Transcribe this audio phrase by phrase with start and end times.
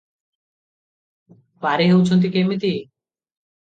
[1.67, 2.77] ପାରି ହେଉଛନ୍ତି କିମିତି?